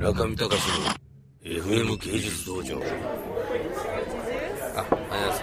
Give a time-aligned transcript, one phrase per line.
[0.00, 0.54] 村上隆の
[1.44, 2.76] FM 芸術道場。
[2.76, 2.82] あ、あ
[3.52, 3.60] り
[4.74, 5.34] がとうございま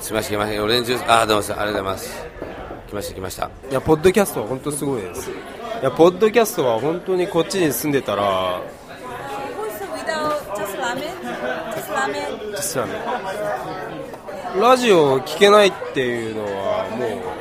[0.00, 0.06] す。
[0.06, 0.62] すみません、来ました。
[0.64, 1.44] オレンジジュース、あ、どうも。
[1.44, 2.26] ありがとうございます。
[2.88, 3.50] 来ました、来ました。
[3.70, 5.34] いやポッドキャストは本当すごいですい
[5.82, 8.62] やポッドキャストは本当にこっちに住んでたら
[14.58, 17.36] ラジオを聞けないっていうのはもう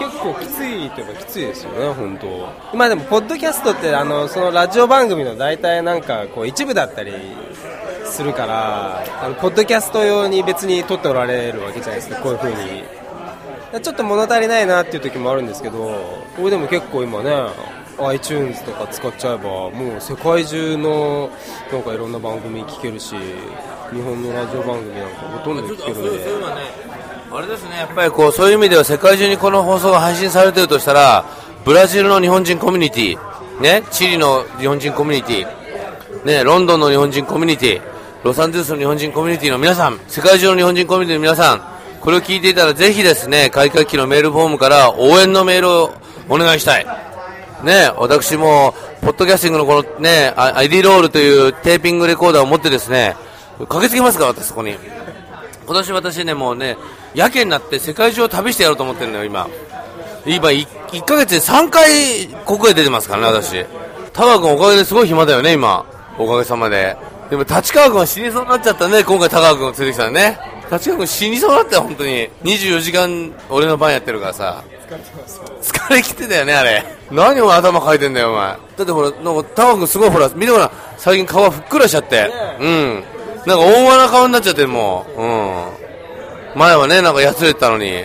[0.00, 2.48] 結構きついといえばきついですよね本当。
[2.72, 7.12] 今でもポッドキャストってあのそのラジオ番組の大体なんかこう一部だったり
[8.06, 13.00] するからあのポッドキャスト用に別に撮っておられるわけじゃないですかこういう風に。
[13.82, 15.78] ちょっと物足りないなっていう時もあるんですけど
[16.36, 17.30] これでも結構今ね
[18.00, 21.30] iTunes とか使っちゃえばもう世界中の
[21.70, 23.14] なんかいろんな番組聞けるし
[23.92, 26.10] 日本のラジオ番組なんかほとんど聞けるんで、
[27.32, 31.24] あれですね、やっぱりこう、そういう意味では世界中にこの放送が配信されているとしたら、
[31.64, 37.82] ブラジルの日本人コミュニティ、ね、チリの日本人コミュニティ、ね、ロンドンの日本人コミュニティ、
[38.24, 41.62] ロサンゼルスの日本人コミュニティの皆さん、世界中の日本人コミュニティの皆さん、
[42.00, 45.92] これを聞いていたらぜひですね、開会期のメールフォームから応援のメールを
[46.28, 46.86] お願いしたい。
[47.62, 53.14] ね、私も、ポッドキャスティングのこのね、ID ロールというテーピングレコーダーを持ってですね、
[53.60, 54.74] 駆けつけますから、私そこに。
[55.70, 56.76] 今年私ね、もうね、
[57.14, 59.46] やけになって世界中を旅してやろうと思ってるのよ、今。
[60.26, 63.64] 今、1, 1ヶ月で3回国へ出てますからね、私。
[64.12, 65.86] 田川君おかげですごい暇だよね、今。
[66.18, 66.96] おかげさまで。
[67.30, 70.40] でも、立川君は死にそうになっちゃったね、今回田川君を連れてきたらね。
[70.72, 72.28] 立川君死にそうになったよ、本当に。
[72.42, 74.64] 24時間俺の番やってるからさ。
[75.62, 76.84] 疲れ切ってたよね、あれ。
[77.12, 78.44] 何お前頭かいてんだよ、お前。
[78.48, 82.28] だってほら、なんか、タワ君すごいほら、見てほら、最近顔ふっくらしちゃって。
[82.58, 83.04] うん。
[83.46, 85.22] なんか大間な顔になっちゃって、もう。
[85.22, 86.58] うん。
[86.58, 88.04] 前はね、なんかやつれてたのに。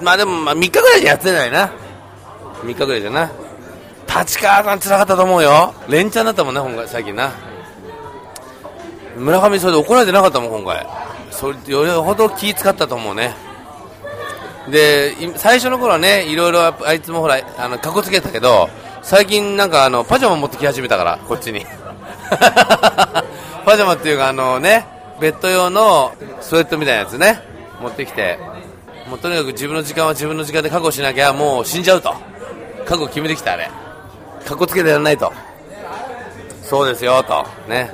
[0.00, 1.70] まあでも、まあ3日ぐらいでやってないな。
[2.62, 3.30] 3日ぐらいじゃな。
[4.06, 5.72] 立川さん辛かったと思うよ。
[5.88, 7.32] 連チャンだったもんね、今回、最近な。
[9.16, 10.86] 村上それで怒られてなかったもん、今回。
[11.30, 13.34] それ、よりほど気使ったと思うね。
[14.68, 18.68] で、最初の頃はね、いろいろあいつもほら、あの、かっこつけてたけど、
[19.02, 21.64] 最近なんかあの、パジャマ持ってき始めたから、こっちに。
[23.64, 24.86] パジャマっていうかあのね、
[25.20, 27.40] ベッド用のスウェットみたいなやつね、
[27.80, 28.38] 持ってきて、
[29.08, 32.14] もうとにかく自分の時間は自分の時間で確保しなきゃもう死んじゃうと。
[32.84, 33.70] 覚悟決めてきたあれ。
[34.44, 35.32] かっこつけてやらないと。
[36.62, 37.44] そうですよ、と。
[37.68, 37.92] ね。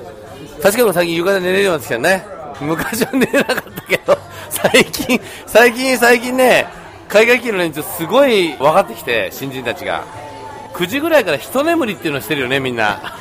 [0.62, 2.24] 確かに最近床で寝れるようになってきたね。
[2.60, 4.18] 昔は寝れなかったけど、
[4.48, 6.66] 最近、最近、最近ね、
[7.08, 10.04] 海外機の連中すごい分かってきて、新人たちが。
[10.74, 13.16] 9時ぐらいから一眠りっていうのをしてるよね、みんな。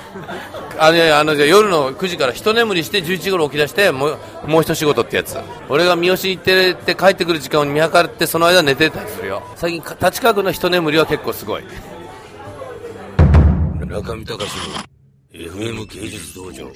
[0.79, 5.37] あの、あの、じゃ夜の9時から一眠りして11時頃起き出して、もう、もう一仕事ってやつ。
[5.69, 9.43] 俺が三好に行って帰ってくる時間を見計らって、その間寝てたりするよ。
[9.55, 11.63] 最近、立川区の一眠りは結構すごい。
[13.87, 14.95] 中見隆の
[15.31, 16.71] FM 芸術道場。